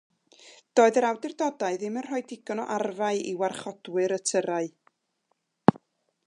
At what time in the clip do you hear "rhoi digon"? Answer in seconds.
2.07-2.63